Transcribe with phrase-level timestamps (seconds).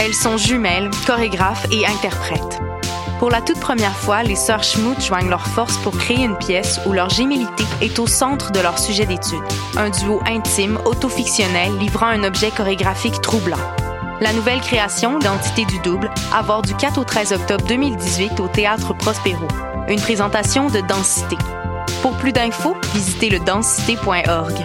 [0.00, 2.60] Elles sont jumelles, chorégraphes et interprètes.
[3.18, 6.80] Pour la toute première fois, les sœurs Schmout joignent leurs forces pour créer une pièce
[6.86, 9.42] où leur gémilité est au centre de leur sujet d'étude.
[9.76, 13.58] Un duo intime, autofictionnel, livrant un objet chorégraphique troublant.
[14.20, 16.10] La nouvelle création, Dentité du double,
[16.44, 19.48] voir du 4 au 13 octobre 2018 au Théâtre Prospero.
[19.88, 21.36] Une présentation de Densité.
[22.02, 24.64] Pour plus d'infos, visitez le densité.org.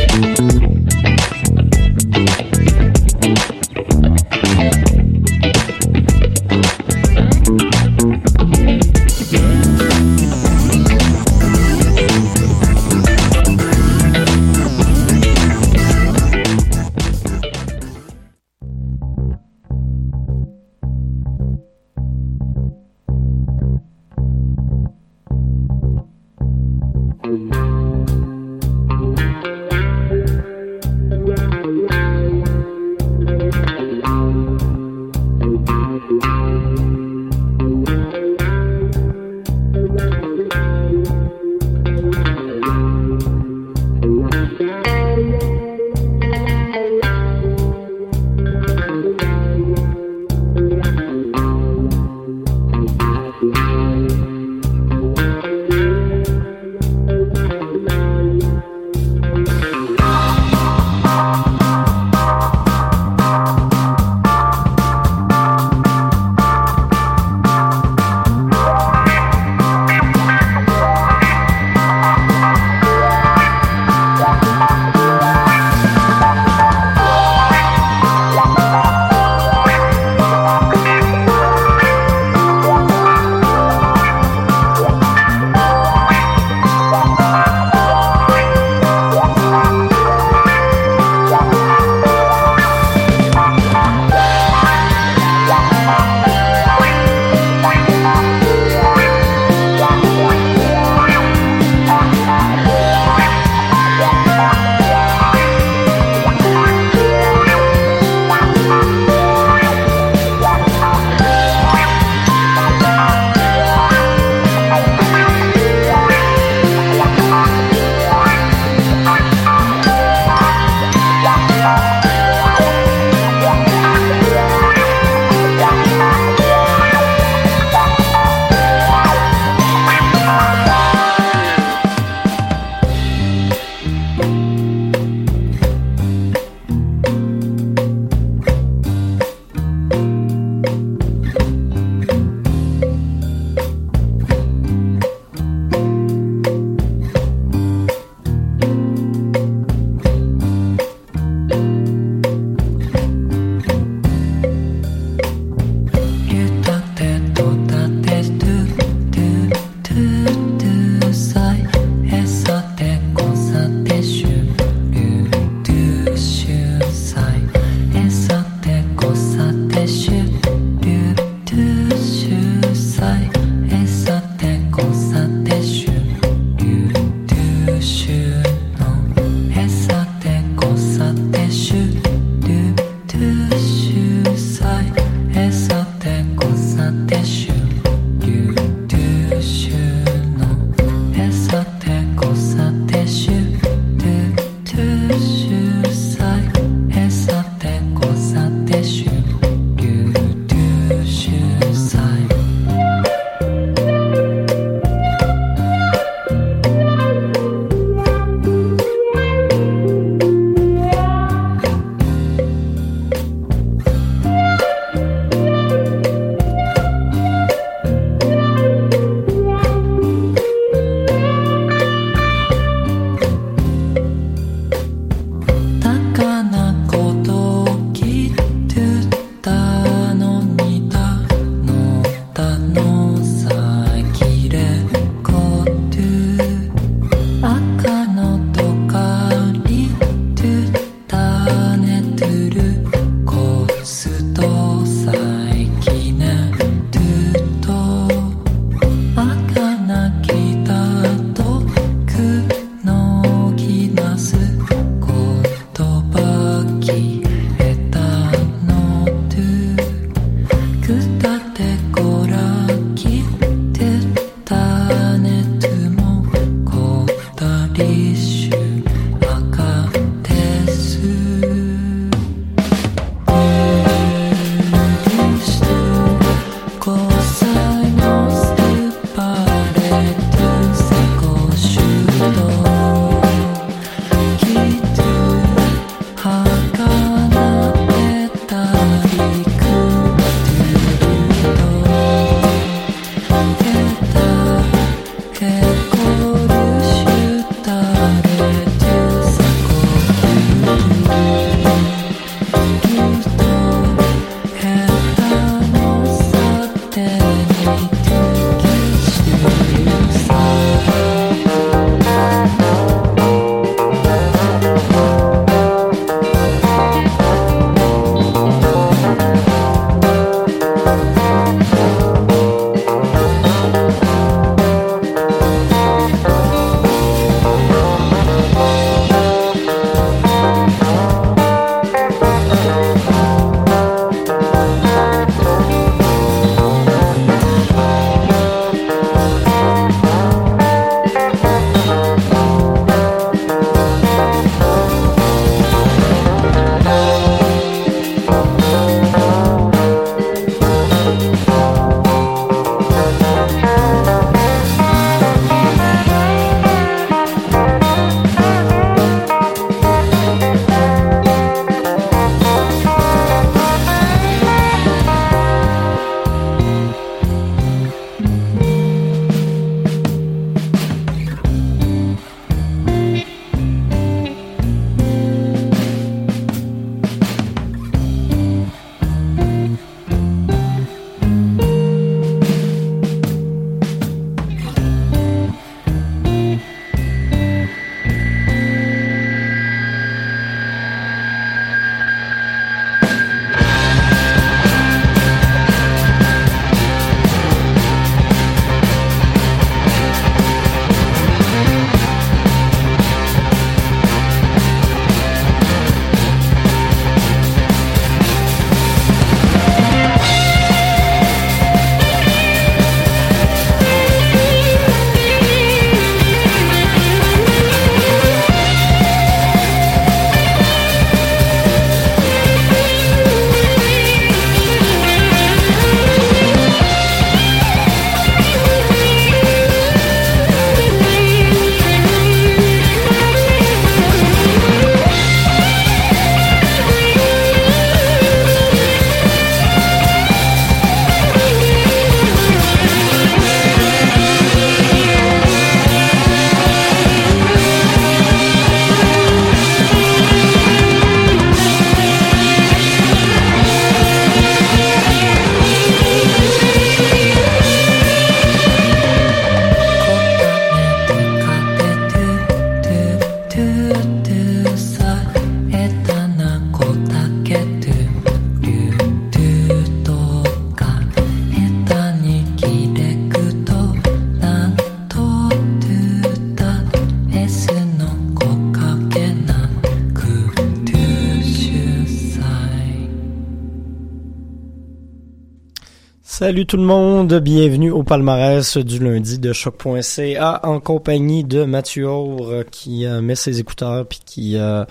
[486.41, 492.07] Salut tout le monde, bienvenue au palmarès du lundi de choc.ca en compagnie de Mathieu
[492.07, 494.83] Aure qui euh, met ses écouteurs puis qui euh,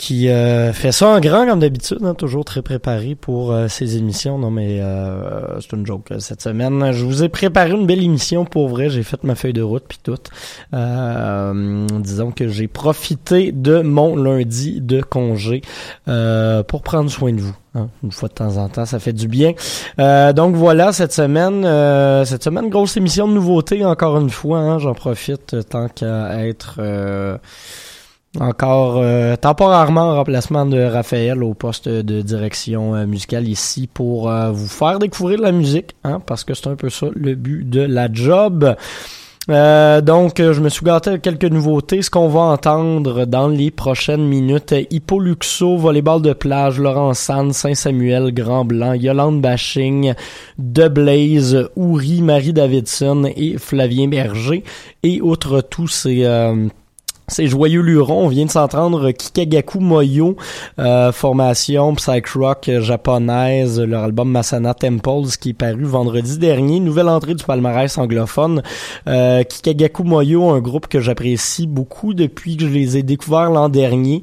[0.00, 4.38] qui euh, fait ça en grand comme d'habitude, hein, toujours très préparé pour ses émissions.
[4.38, 4.80] Non mais
[5.60, 6.92] c'est une joke cette semaine.
[6.92, 8.88] Je vous ai préparé une belle émission pour vrai.
[8.88, 10.16] J'ai fait ma feuille de route puis tout.
[10.72, 15.62] disons que j'ai profité de mon lundi de congé
[16.06, 17.56] pour prendre soin de vous.
[17.76, 19.52] Hein, une fois de temps en temps, ça fait du bien.
[20.00, 24.58] Euh, donc voilà, cette semaine, euh, cette semaine, grosse émission de nouveautés, encore une fois.
[24.58, 27.38] Hein, J'en profite tant qu'à être euh,
[28.38, 29.02] encore
[29.40, 35.40] temporairement en remplacement de Raphaël au poste de direction musicale ici pour vous faire découvrir
[35.40, 38.76] la musique, hein, parce que c'est un peu ça le but de la job.
[39.48, 42.02] Euh, donc, euh, je me suis gâté quelques nouveautés.
[42.02, 47.52] Ce qu'on va entendre dans les prochaines minutes, Hippo Luxo, volleyball de plage, Laurent Sands,
[47.52, 50.14] Saint-Samuel, Grand Blanc, Yolande Bashing,
[50.58, 54.62] De Blaze, Ouri, Marie Davidson et Flavien Berger.
[55.02, 56.24] Et outre tout, c'est...
[56.24, 56.68] Euh,
[57.30, 60.36] c'est Joyeux Luron, on vient de s'entendre Kikagaku Moyo,
[60.80, 67.08] euh, formation psych rock japonaise, leur album Masana Temples qui est paru vendredi dernier, nouvelle
[67.08, 68.62] entrée du palmarès anglophone.
[69.06, 73.68] Euh, Kikagaku Moyo, un groupe que j'apprécie beaucoup depuis que je les ai découverts l'an
[73.68, 74.22] dernier.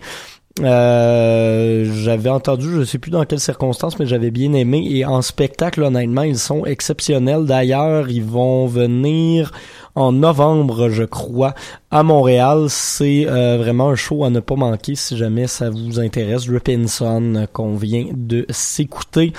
[0.60, 4.88] Euh, j'avais entendu, je sais plus dans quelles circonstances, mais j'avais bien aimé.
[4.90, 7.46] Et en spectacle, honnêtement, ils sont exceptionnels.
[7.46, 9.52] D'ailleurs, ils vont venir
[9.96, 11.54] en novembre, je crois,
[11.92, 12.66] à Montréal.
[12.70, 16.50] C'est euh, vraiment un show à ne pas manquer si jamais ça vous intéresse.
[16.50, 19.34] Ripinson qu'on vient de s'écouter.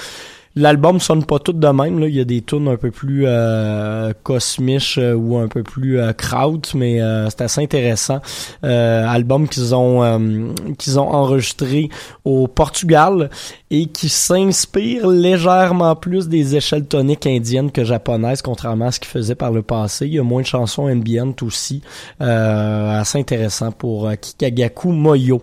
[0.60, 2.00] L'album sonne pas tout de même.
[2.00, 2.08] Là.
[2.08, 6.00] Il y a des tunes un peu plus euh, cosmiches euh, ou un peu plus
[6.00, 8.20] euh, kraut, mais euh, c'est assez intéressant.
[8.64, 11.90] album qu'ils ont qu'ils ont enregistré
[12.24, 13.30] au Portugal
[13.70, 19.10] et qui s'inspire légèrement plus des échelles toniques indiennes que japonaises, contrairement à ce qu'ils
[19.10, 20.06] faisaient par le passé.
[20.06, 21.82] Il y a moins de chansons ambient aussi,
[22.18, 25.40] assez intéressant pour Kikagaku Moyo.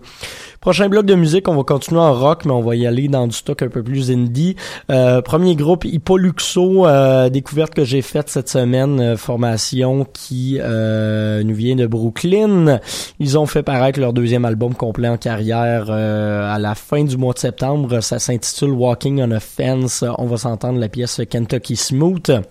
[0.66, 3.28] Prochain bloc de musique, on va continuer en rock, mais on va y aller dans
[3.28, 4.56] du stock un peu plus indie.
[4.90, 11.42] Euh, premier groupe, Hippoluxo, euh, découverte que j'ai faite cette semaine, euh, formation qui euh,
[11.42, 12.80] nous vient de Brooklyn.
[13.18, 17.34] Ils ont fait paraître leur deuxième album complet en carrière à la fin du mois
[17.34, 18.00] de septembre.
[18.00, 20.04] Ça s'intitule Walking on a Fence.
[20.18, 22.42] On va s'entendre la pièce Kentucky Smooth.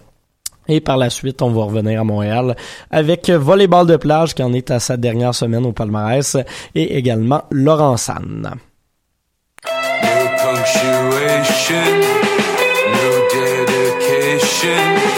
[0.67, 2.55] Et par la suite, on va revenir à Montréal
[2.89, 6.37] avec Volleyball de plage qui en est à sa dernière semaine au palmarès
[6.73, 8.55] et également Laurent San.
[14.45, 15.14] ocean.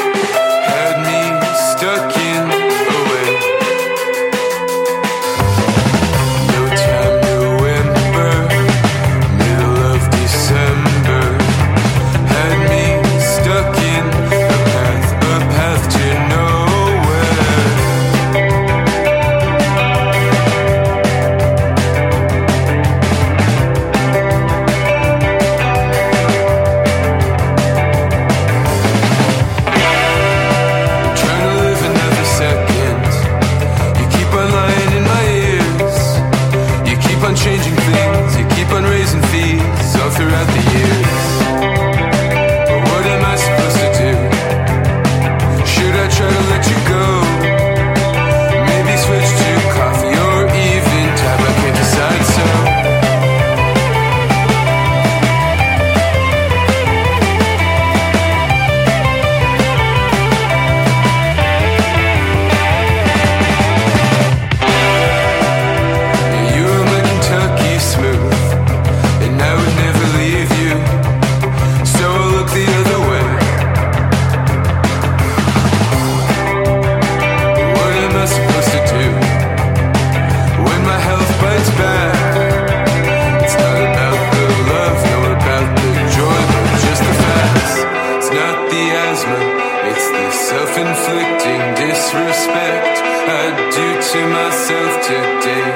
[94.18, 95.68] to myself today.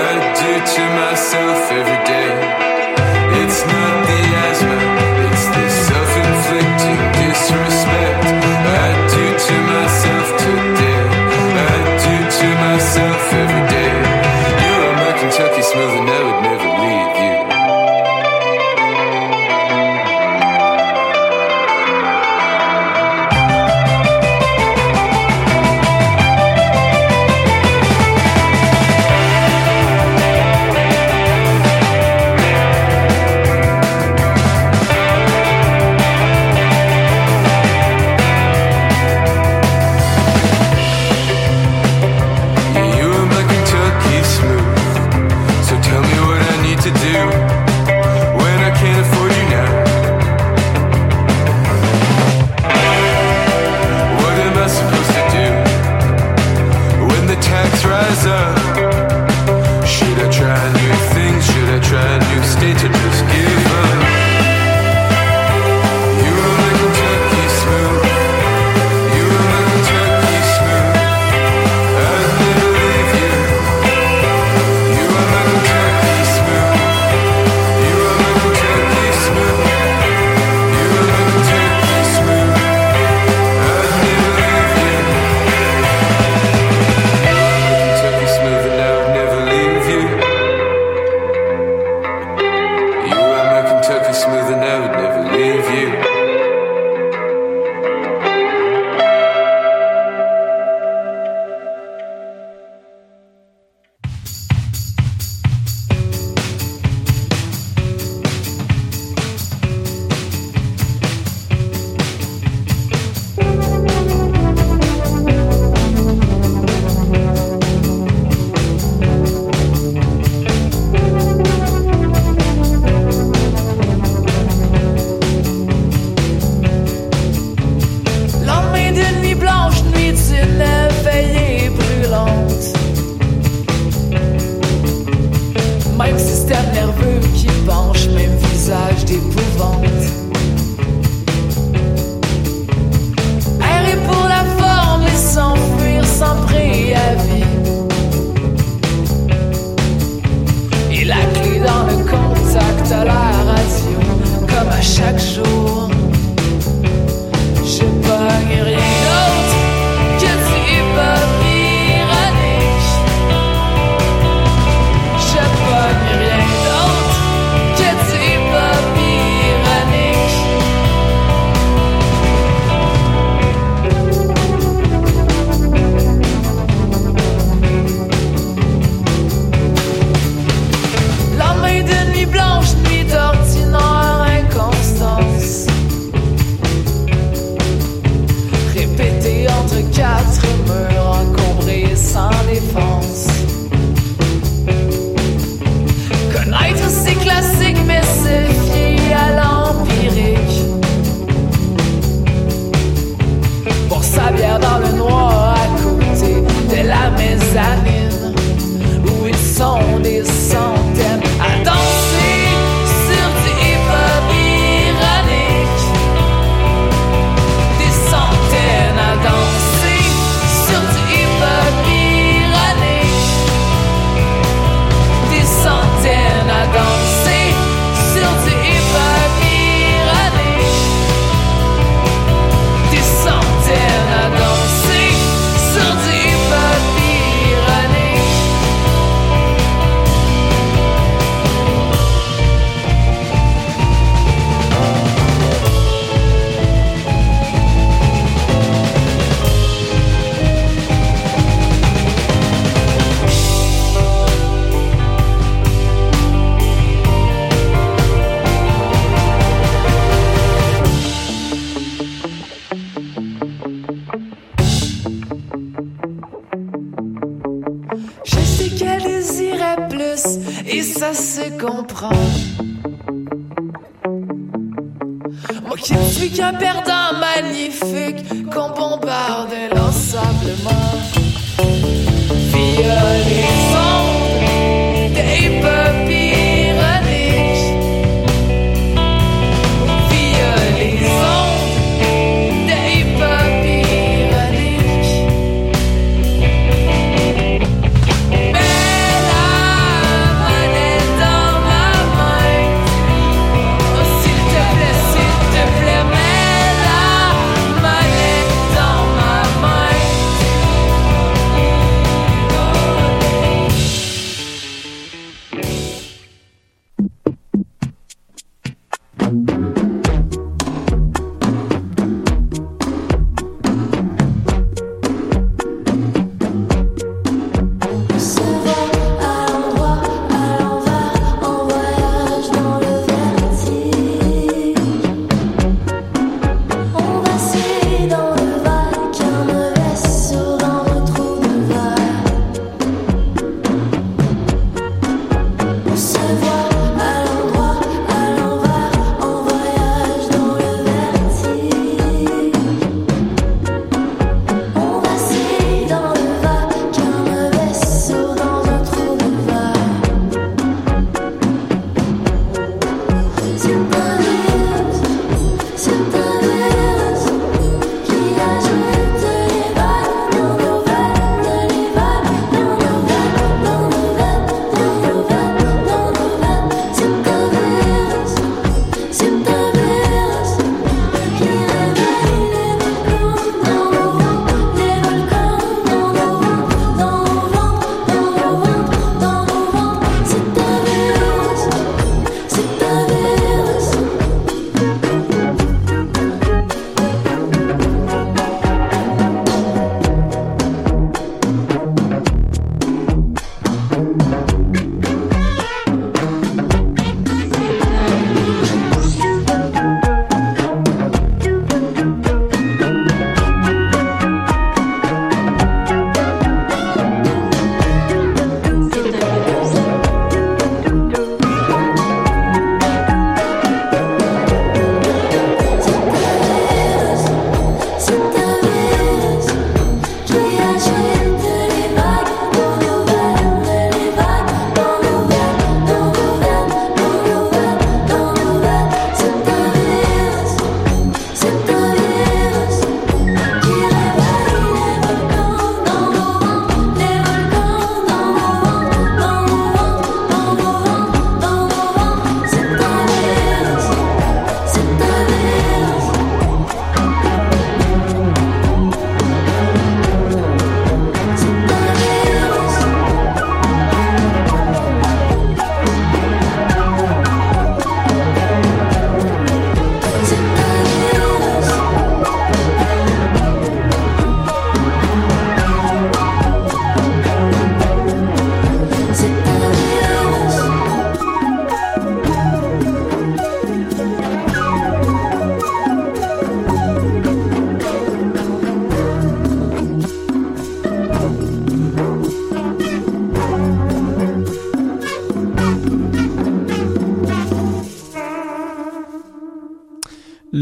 [0.00, 2.32] I do to myself every day.
[3.40, 4.27] It's not the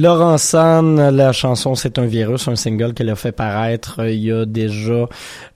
[0.07, 0.37] Laurent
[1.11, 4.47] la chanson C'est un virus, un single qu'elle a fait paraître euh, il y a
[4.47, 5.09] déjà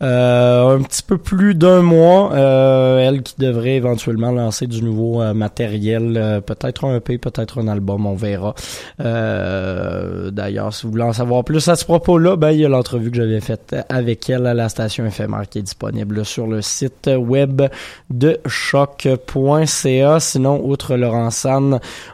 [0.03, 2.33] euh, un petit peu plus d'un mois.
[2.35, 7.61] Euh, elle qui devrait éventuellement lancer du nouveau euh, matériel, euh, peut-être un EP, peut-être
[7.61, 8.55] un album, on verra.
[9.01, 12.69] Euh, D'ailleurs, si vous voulez en savoir plus à ce propos-là, ben, il y a
[12.69, 16.63] l'entrevue que j'avais faite avec elle à la station éphémère qui est disponible sur le
[16.63, 17.63] site web
[18.11, 20.21] de choc.ca.
[20.21, 21.31] Sinon, outre Laurent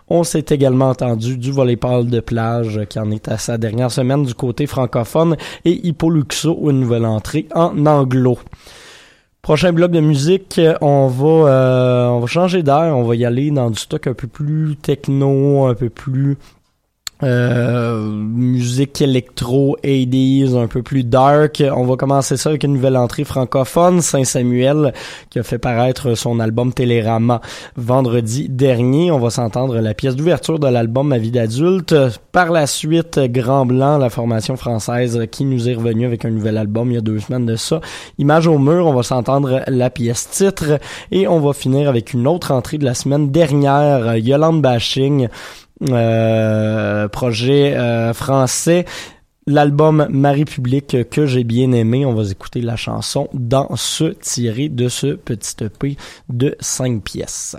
[0.08, 4.24] on s'est également entendu du volleyball de plage qui en est à sa dernière semaine
[4.24, 8.38] du côté francophone et Hippo Luxo, une nouvelle entrée en anglo.
[9.46, 13.52] Prochain bloc de musique, on va euh, on va changer d'air, on va y aller
[13.52, 16.36] dans du stock un peu plus techno, un peu plus
[17.22, 21.62] euh, musique électro 80s un peu plus dark.
[21.74, 24.92] On va commencer ça avec une nouvelle entrée francophone, Saint-Samuel,
[25.30, 27.40] qui a fait paraître son album Télérama
[27.76, 29.10] vendredi dernier.
[29.10, 31.94] On va s'entendre la pièce d'ouverture de l'album Ma vie d'adulte.
[32.32, 36.58] Par la suite, Grand Blanc, la formation française qui nous est revenue avec un nouvel
[36.58, 37.80] album il y a deux semaines de ça.
[38.18, 40.80] Image au mur, on va s'entendre la pièce titre
[41.12, 45.28] et on va finir avec une autre entrée de la semaine dernière, Yolande Bashing
[45.80, 48.84] projet euh, français.
[49.48, 54.68] L'album Marie Publique que j'ai bien aimé, on va écouter la chanson dans ce tiré
[54.68, 55.96] de ce petit EP
[56.28, 57.56] de 5 pièces.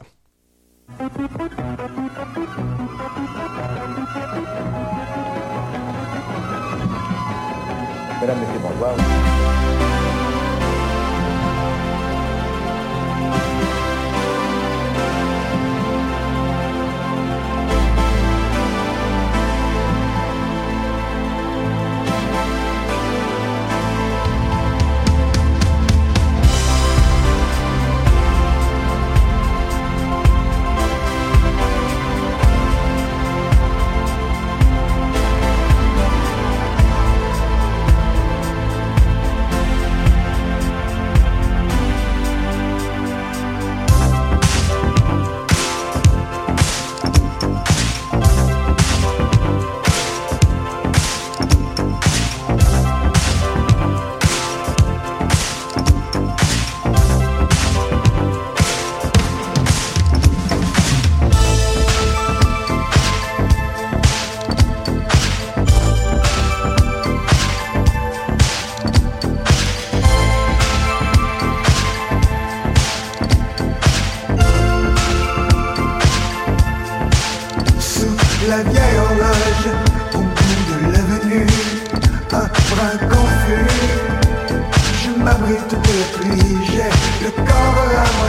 [87.30, 88.27] J'ai le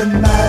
[0.00, 0.39] de ma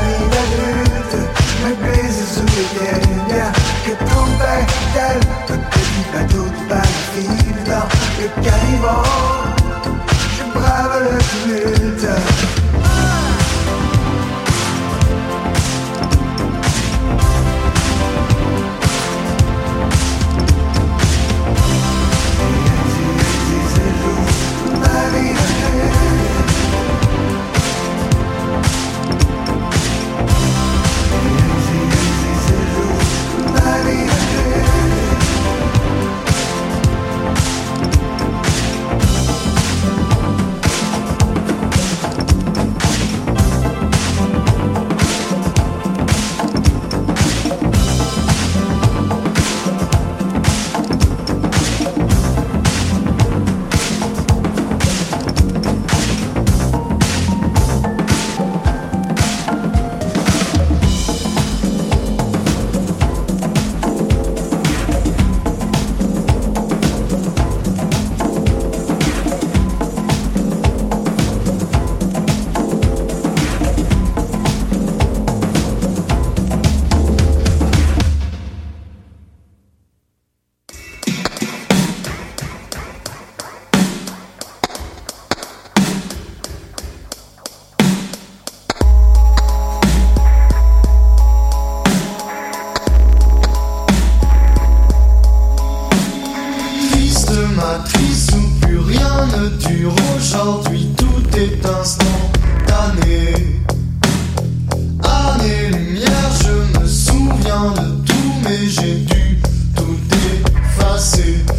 [102.71, 103.59] année,
[105.03, 109.41] année-lumière, je me souviens de tout, mais j'ai dû
[109.75, 111.50] tout effacer.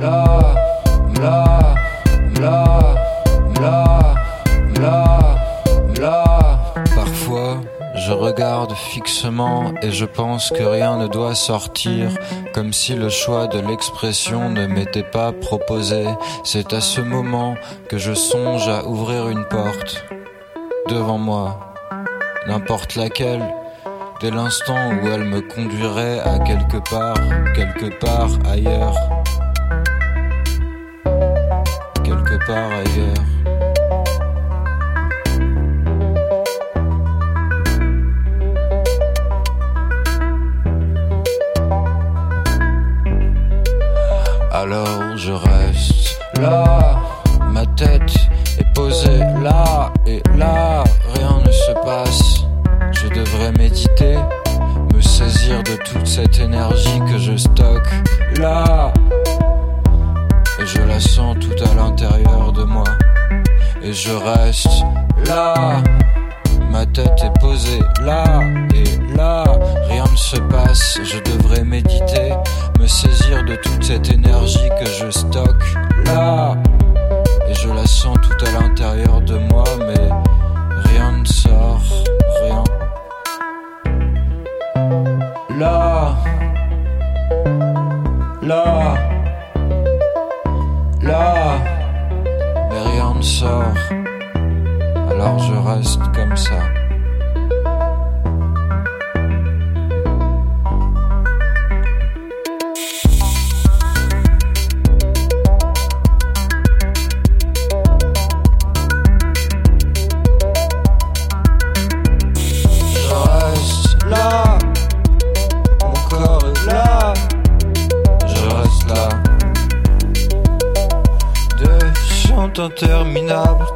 [0.00, 0.24] Mla,
[1.14, 1.58] mla,
[2.34, 2.64] mla,
[3.58, 4.14] mla,
[4.78, 5.18] mla,
[5.94, 6.24] mla.
[6.94, 7.60] Parfois,
[7.96, 12.08] je regarde fixement et je pense que rien ne doit sortir,
[12.54, 16.06] comme si le choix de l'expression ne m'était pas proposé.
[16.44, 17.56] C'est à ce moment
[17.90, 20.02] que je songe à ouvrir une porte
[20.88, 21.74] devant moi,
[22.46, 23.44] n'importe laquelle,
[24.22, 27.20] dès l'instant où elle me conduirait à quelque part,
[27.54, 29.19] quelque part ailleurs.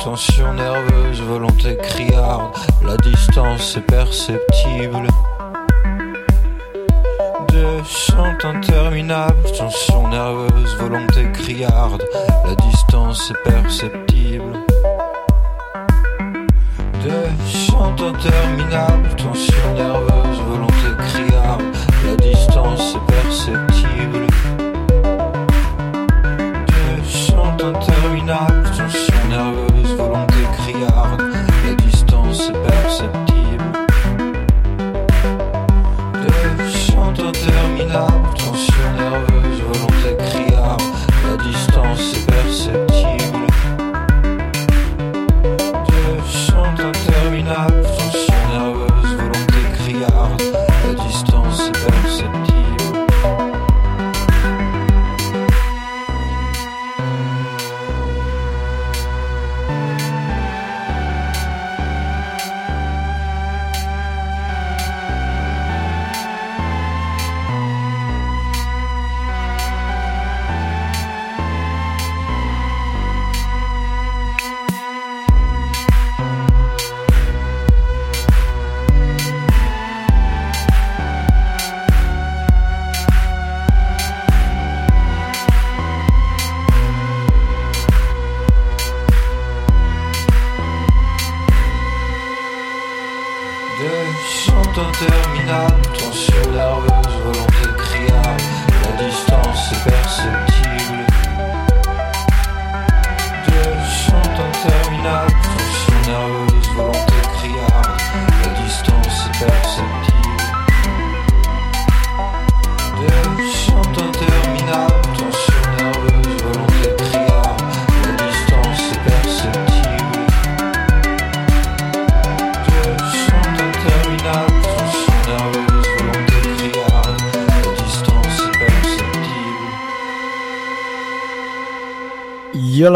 [0.04, 2.54] Tension nerveuse, volonté criarde,
[2.86, 5.08] la distance est perceptible.
[7.48, 12.04] Deux chants interminables, tension nerveuse, volonté criarde,
[12.44, 14.58] la distance est perceptible.
[17.02, 21.62] Deux chants interminables, tension nerveuse, volonté criarde,
[22.04, 23.73] la distance est perceptible.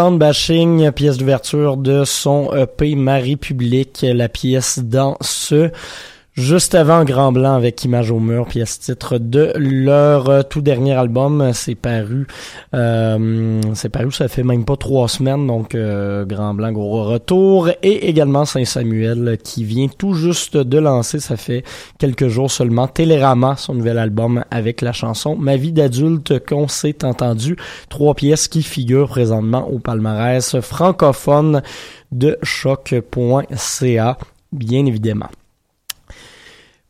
[0.09, 5.71] Yolande Bashing, pièce d'ouverture de son EP Marie Publique, la pièce dans ce
[6.39, 10.93] Juste avant Grand Blanc avec Image au mur, pièce titre de leur euh, tout dernier
[10.93, 12.29] album, c'est paru,
[12.75, 17.71] euh, c'est paru, ça fait même pas trois semaines, donc euh, Grand Blanc gros retour,
[17.83, 21.65] et également Saint-Samuel qui vient tout juste de lancer, ça fait
[21.99, 27.05] quelques jours seulement, Télérama, son nouvel album avec la chanson Ma vie d'adulte qu'on s'est
[27.05, 27.57] entendu,
[27.89, 31.63] trois pièces qui figurent présentement au palmarès francophone
[32.13, 34.19] de choc.ca,
[34.53, 35.31] bien évidemment.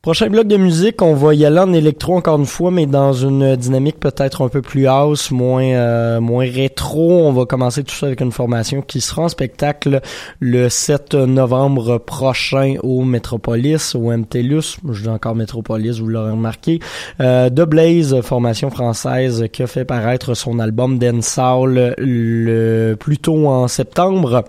[0.09, 3.13] Prochain bloc de musique, on va y aller en électro encore une fois, mais dans
[3.13, 7.27] une dynamique peut-être un peu plus house, moins euh, moins rétro.
[7.27, 10.01] On va commencer tout ça avec une formation qui sera en spectacle
[10.41, 14.79] le 7 novembre prochain au Metropolis, au MTLUS.
[14.91, 16.81] Je dis encore Metropolis, vous l'aurez remarqué.
[17.21, 23.47] Euh, The Blaze, formation française qui a fait paraître son album Dancehall le plus tôt
[23.47, 24.43] en septembre.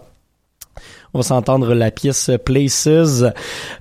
[1.13, 3.23] On va s'entendre la pièce Places.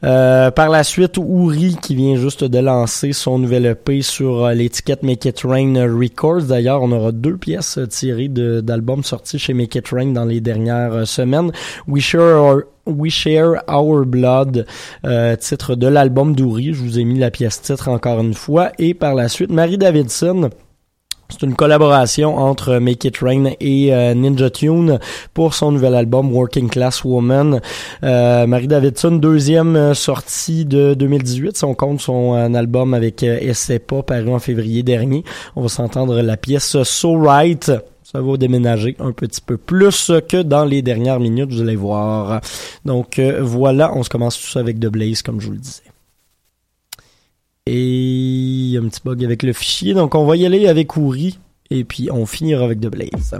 [0.02, 4.54] Euh, par la suite, Uri qui vient juste de lancer son nouvel EP sur euh,
[4.54, 6.44] l'étiquette Make It Rain Records.
[6.44, 10.92] D'ailleurs, on aura deux pièces tirées d'albums sortis chez Make It Rain dans les dernières
[10.92, 11.52] euh, semaines.
[11.86, 14.66] We Share Our We Share Our Blood,
[15.04, 16.72] euh, titre de l'album d'Uri.
[16.72, 18.72] Je vous ai mis la pièce titre encore une fois.
[18.78, 20.50] Et par la suite, Marie Davidson.
[21.30, 24.98] C'est une collaboration entre Make It Rain et euh, Ninja Tune
[25.34, 27.60] pour son nouvel album Working Class Woman.
[28.02, 33.22] Euh, Marie Davidson, deuxième euh, sortie de 2018, si on compte son euh, album avec
[33.22, 35.22] Essay Pas, paru en février dernier.
[35.54, 37.72] On va s'entendre la pièce So Right.
[38.02, 42.40] Ça va déménager un petit peu plus que dans les dernières minutes, vous allez voir.
[42.86, 45.82] Donc voilà, on se commence tout ça avec The Blaze, comme je vous le disais.
[47.70, 49.92] Et un petit bug avec le fichier.
[49.92, 51.38] Donc, on va y aller avec Ouri.
[51.70, 53.38] Et puis, on finira avec The Blaze.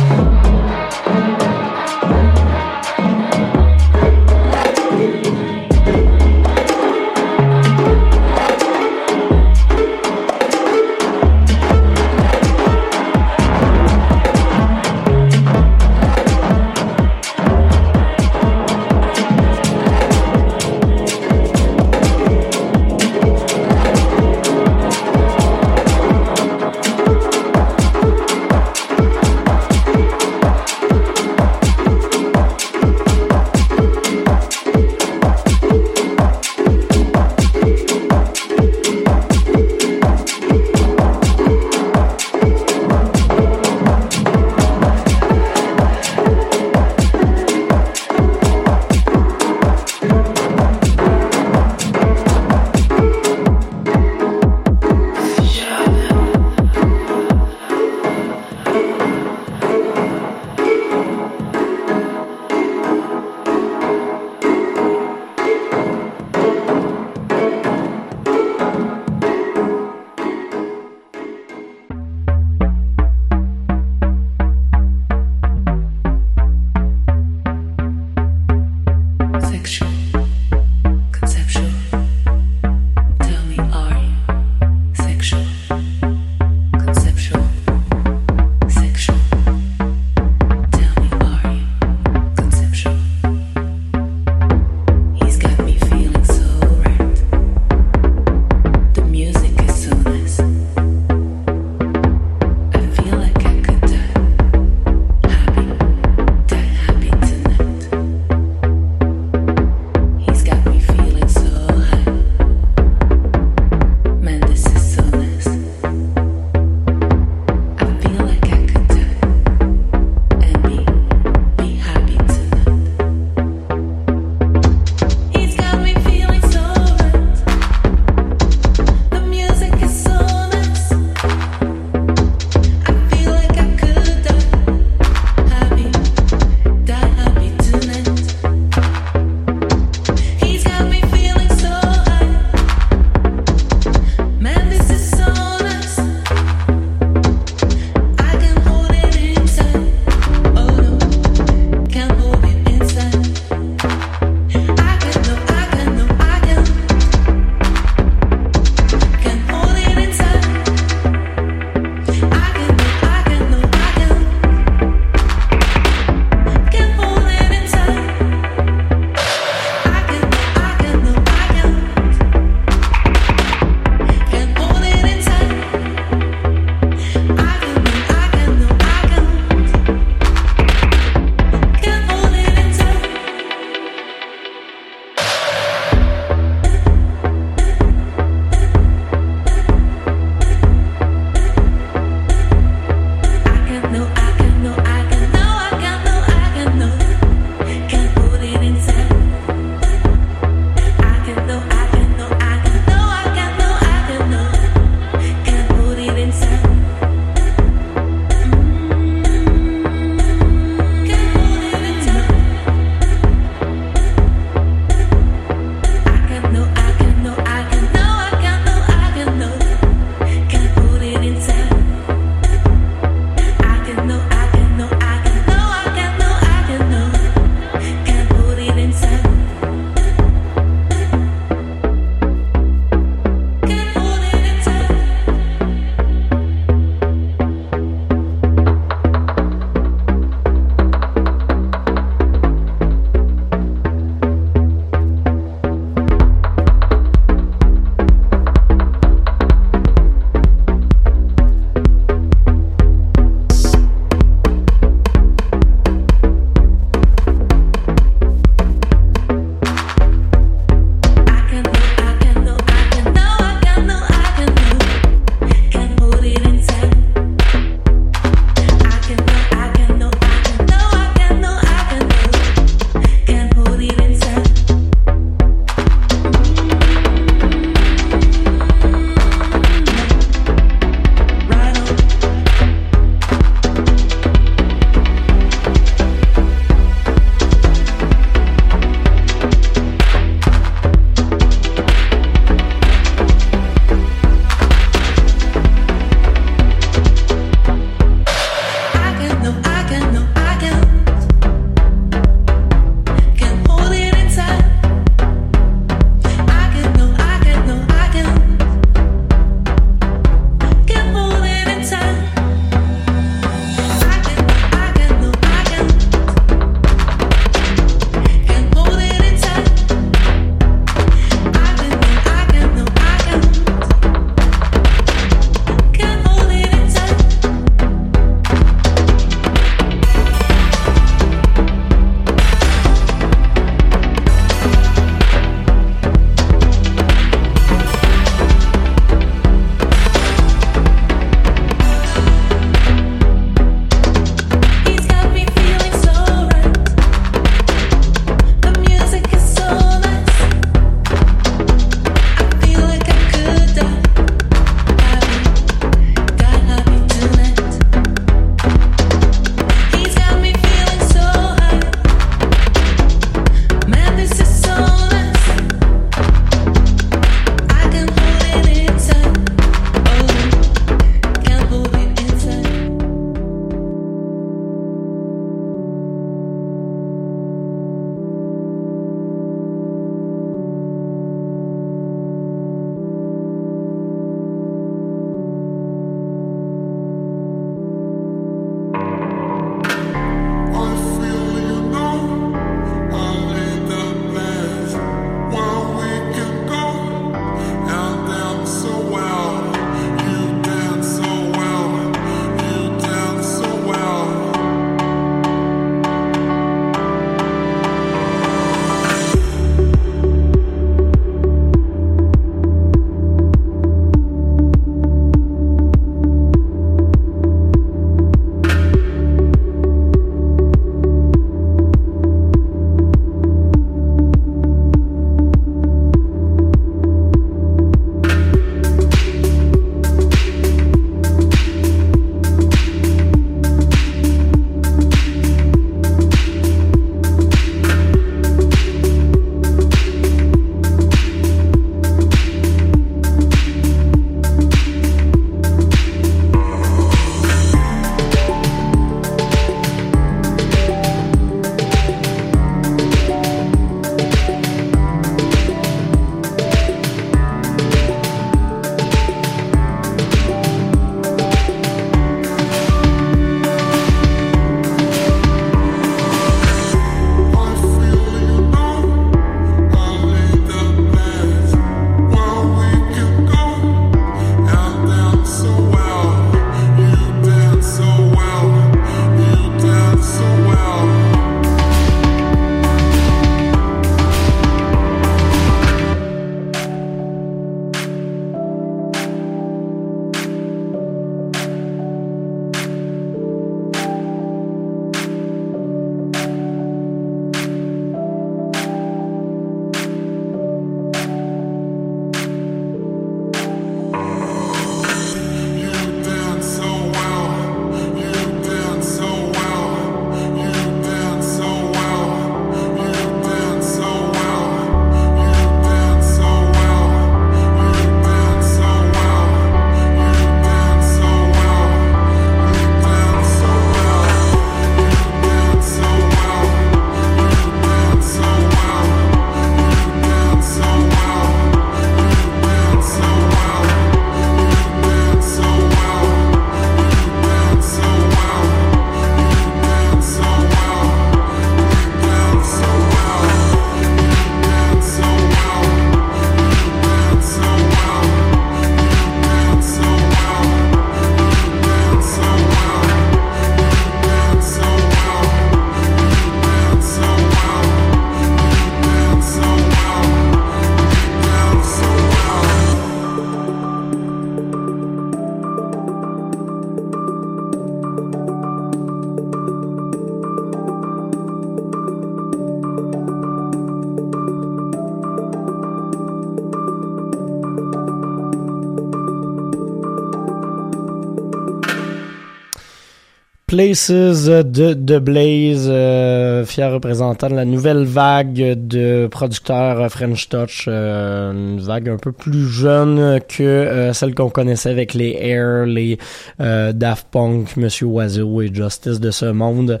[583.78, 591.52] Places de Blaze, euh, fier représentant de la nouvelle vague de producteurs French Touch, euh,
[591.52, 596.18] une vague un peu plus jeune que euh, celle qu'on connaissait avec les Air, les
[596.60, 600.00] euh, Daft Punk, Monsieur Oiseau et Justice de ce monde.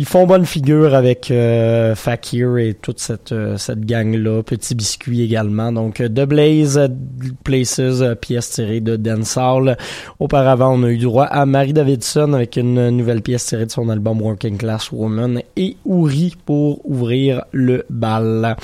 [0.00, 4.74] Ils font bonne figure avec euh, Fakir et toute cette euh, cette gang là, Petit
[4.74, 5.72] Biscuit également.
[5.72, 6.88] Donc euh, The Blaze, euh,
[7.44, 9.76] Places, euh, pièce tirée de Dancehall.
[10.18, 13.90] Auparavant, on a eu droit à Marie Davidson avec une nouvelle pièce tirée de son
[13.90, 18.56] album Working Class Woman et Ouri pour ouvrir le bal.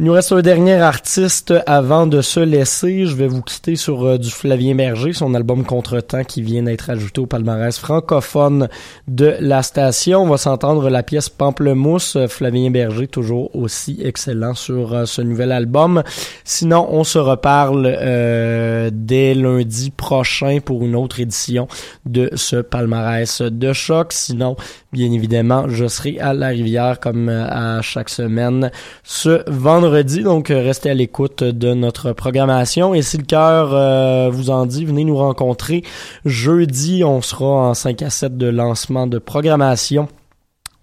[0.00, 3.04] Il nous reste un dernier artiste avant de se laisser.
[3.04, 6.88] Je vais vous quitter sur euh, du Flavien Berger, son album Contretemps qui vient d'être
[6.88, 8.68] ajouté au palmarès francophone
[9.08, 10.22] de la station.
[10.22, 12.14] On va s'entendre la pièce Pamplemousse.
[12.14, 16.04] Euh, Flavien Berger, toujours aussi excellent sur euh, ce nouvel album.
[16.44, 21.66] Sinon, on se reparle euh, dès lundi prochain pour une autre édition
[22.06, 24.12] de ce palmarès de choc.
[24.12, 24.54] Sinon,
[24.92, 28.70] bien évidemment, je serai à la rivière comme à chaque semaine
[29.02, 29.87] ce vendredi.
[30.22, 32.94] Donc, euh, restez à l'écoute de notre programmation.
[32.94, 35.82] Et si le cœur euh, vous en dit, venez nous rencontrer.
[36.24, 40.08] Jeudi, on sera en 5 à 7 de lancement de programmation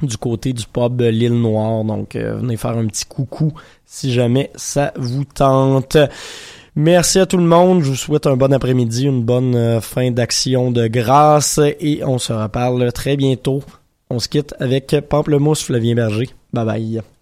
[0.01, 1.83] du côté du pub L'Île Noire.
[1.83, 3.53] Donc, euh, venez faire un petit coucou
[3.85, 5.97] si jamais ça vous tente.
[6.75, 7.81] Merci à tout le monde.
[7.83, 12.33] Je vous souhaite un bon après-midi, une bonne fin d'action de grâce et on se
[12.33, 13.63] reparle très bientôt.
[14.09, 16.29] On se quitte avec Pamplemousse Flavien Berger.
[16.51, 17.14] Bye bye.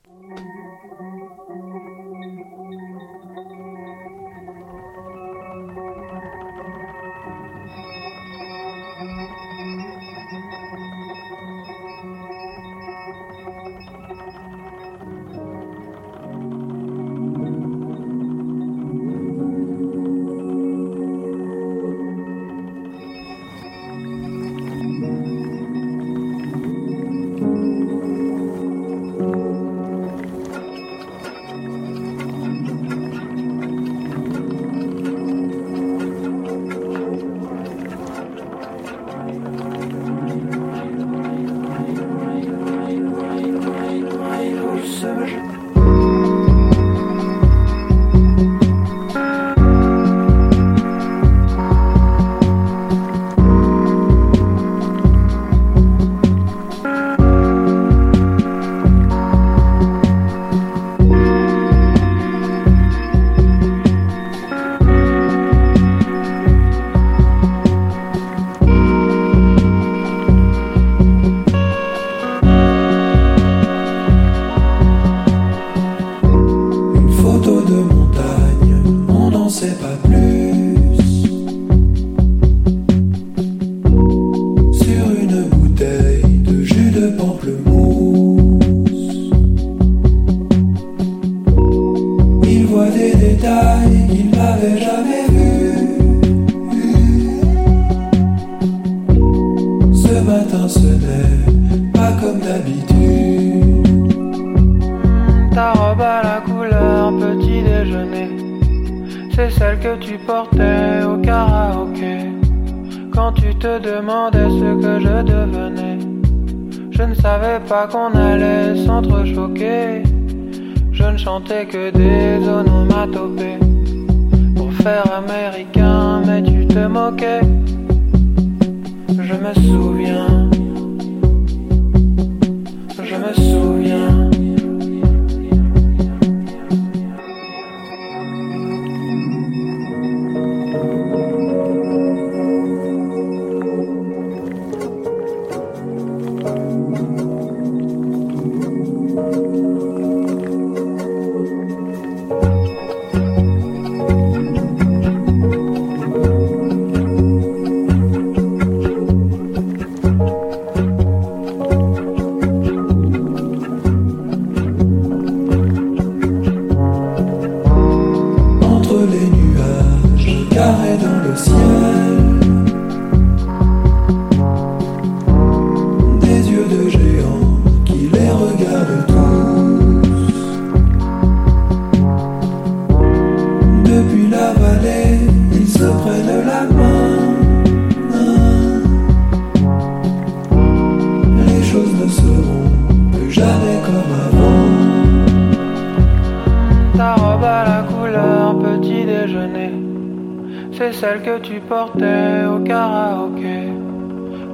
[201.67, 203.73] Portais au karaoké.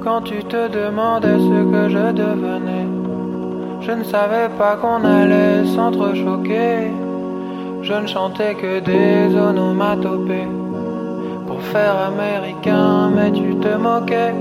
[0.02, 2.86] quand tu te demandais ce que je devenais.
[3.82, 6.90] Je ne savais pas qu'on allait s'entrechoquer.
[7.82, 10.48] Je ne chantais que des onomatopées
[11.46, 14.34] pour faire américain, mais tu te moquais.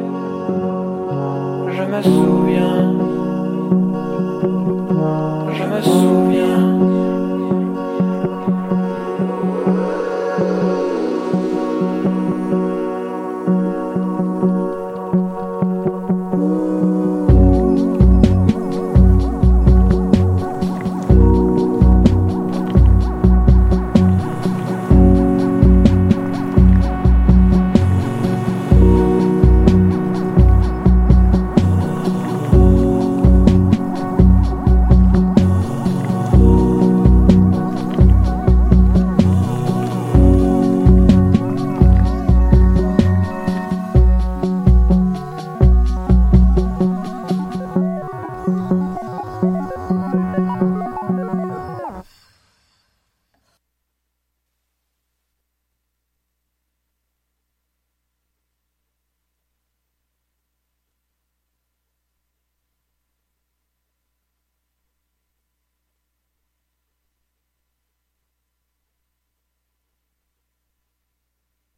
[1.75, 3.08] Je me souviens